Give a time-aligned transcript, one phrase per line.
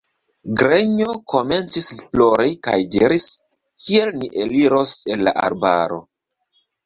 [0.59, 3.27] Grenjo komencis plori kaj diris:
[3.87, 6.01] Kiel ni eliros el la arbaro!